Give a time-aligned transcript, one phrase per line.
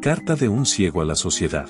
[0.00, 1.68] Carta de un ciego a la sociedad.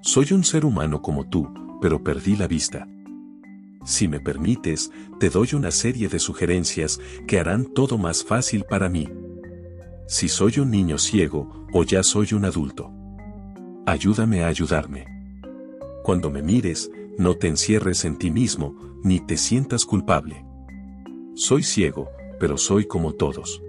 [0.00, 1.48] Soy un ser humano como tú,
[1.80, 2.88] pero perdí la vista.
[3.84, 4.90] Si me permites,
[5.20, 6.98] te doy una serie de sugerencias
[7.28, 9.08] que harán todo más fácil para mí.
[10.08, 12.90] Si soy un niño ciego o ya soy un adulto.
[13.86, 15.06] Ayúdame a ayudarme.
[16.02, 20.44] Cuando me mires, no te encierres en ti mismo, ni te sientas culpable.
[21.34, 22.08] Soy ciego,
[22.40, 23.62] pero soy como todos.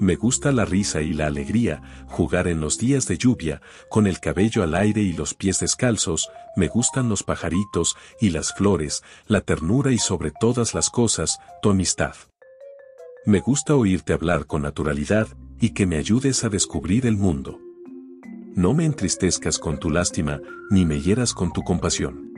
[0.00, 4.18] Me gusta la risa y la alegría, jugar en los días de lluvia, con el
[4.18, 9.40] cabello al aire y los pies descalzos, me gustan los pajaritos y las flores, la
[9.40, 12.14] ternura y sobre todas las cosas, tu amistad.
[13.24, 15.28] Me gusta oírte hablar con naturalidad
[15.60, 17.60] y que me ayudes a descubrir el mundo.
[18.54, 22.32] No me entristezcas con tu lástima, ni me hieras con tu compasión.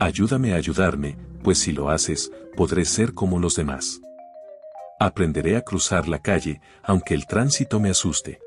[0.00, 4.00] Ayúdame a ayudarme, pues si lo haces, podré ser como los demás.
[5.00, 8.40] Aprenderé a cruzar la calle, aunque el tránsito me asuste.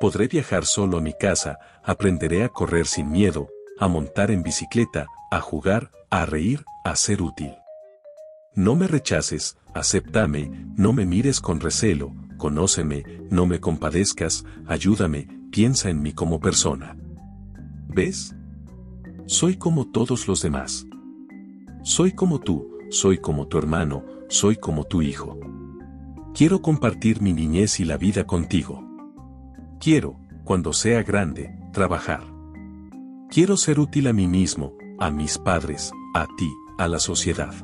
[0.00, 5.06] Podré viajar solo a mi casa, aprenderé a correr sin miedo, a montar en bicicleta,
[5.30, 7.54] a jugar, a reír, a ser útil.
[8.54, 15.90] No me rechaces, acéptame, no me mires con recelo, conóceme, no me compadezcas, ayúdame, piensa
[15.90, 16.96] en mí como persona.
[17.88, 18.34] ¿Ves?
[19.26, 20.86] Soy como todos los demás.
[21.82, 25.38] Soy como tú, soy como tu hermano, soy como tu hijo.
[26.34, 28.84] Quiero compartir mi niñez y la vida contigo.
[29.80, 32.22] Quiero, cuando sea grande, trabajar.
[33.30, 37.54] Quiero ser útil a mí mismo, a mis padres, a ti, a la sociedad.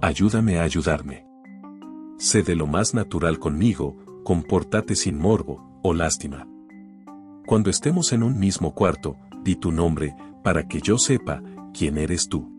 [0.00, 1.26] Ayúdame a ayudarme.
[2.18, 6.46] Sé de lo más natural conmigo, compórtate sin morbo o lástima.
[7.46, 12.28] Cuando estemos en un mismo cuarto, di tu nombre, para que yo sepa quién eres
[12.28, 12.57] tú.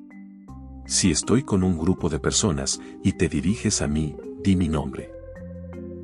[0.89, 5.11] Si estoy con un grupo de personas y te diriges a mí, di mi nombre.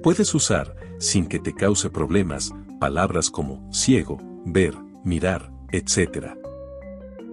[0.03, 6.35] Puedes usar, sin que te cause problemas, palabras como ciego, ver, mirar, etc.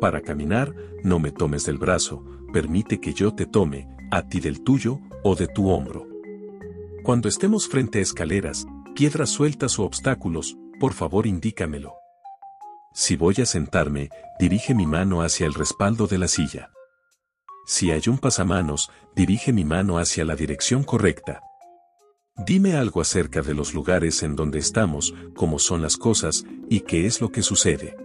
[0.00, 0.74] Para caminar,
[1.04, 2.24] no me tomes del brazo,
[2.54, 6.06] permite que yo te tome, a ti del tuyo o de tu hombro.
[7.02, 11.92] Cuando estemos frente a escaleras, piedras sueltas o obstáculos, por favor indícamelo.
[12.94, 14.08] Si voy a sentarme,
[14.40, 16.70] dirige mi mano hacia el respaldo de la silla.
[17.72, 21.40] Si hay un pasamanos, dirige mi mano hacia la dirección correcta.
[22.36, 27.06] Dime algo acerca de los lugares en donde estamos, cómo son las cosas y qué
[27.06, 27.96] es lo que sucede.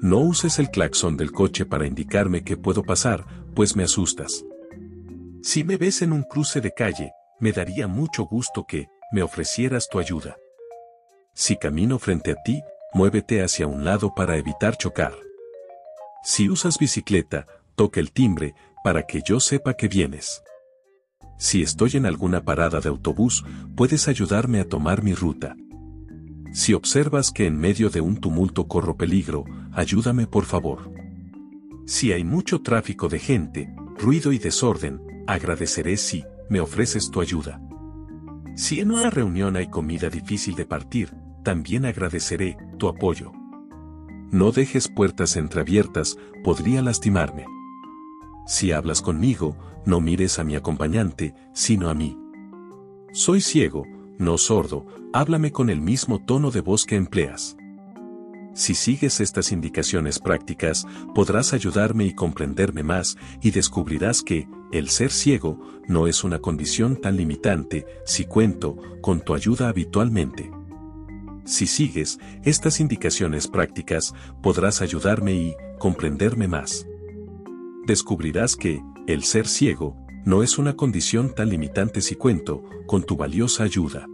[0.00, 4.44] No uses el claxon del coche para indicarme que puedo pasar, pues me asustas.
[5.44, 9.88] Si me ves en un cruce de calle, me daría mucho gusto que me ofrecieras
[9.88, 10.38] tu ayuda.
[11.34, 12.60] Si camino frente a ti,
[12.94, 15.14] muévete hacia un lado para evitar chocar.
[16.24, 20.42] Si usas bicicleta, toca el timbre, para que yo sepa que vienes.
[21.38, 23.44] Si estoy en alguna parada de autobús,
[23.76, 25.56] puedes ayudarme a tomar mi ruta.
[26.52, 30.92] Si observas que en medio de un tumulto corro peligro, ayúdame por favor.
[31.86, 37.60] Si hay mucho tráfico de gente, ruido y desorden, agradeceré si me ofreces tu ayuda.
[38.54, 43.32] Si en una reunión hay comida difícil de partir, también agradeceré tu apoyo.
[44.30, 47.46] No dejes puertas entreabiertas, podría lastimarme.
[48.46, 52.18] Si hablas conmigo, no mires a mi acompañante, sino a mí.
[53.12, 53.84] Soy ciego,
[54.18, 57.56] no sordo, háblame con el mismo tono de voz que empleas.
[58.54, 65.10] Si sigues estas indicaciones prácticas, podrás ayudarme y comprenderme más, y descubrirás que, el ser
[65.10, 70.50] ciego, no es una condición tan limitante, si cuento con tu ayuda habitualmente.
[71.44, 76.86] Si sigues estas indicaciones prácticas, podrás ayudarme y comprenderme más
[77.86, 83.16] descubrirás que, el ser ciego, no es una condición tan limitante si cuento con tu
[83.16, 84.06] valiosa ayuda.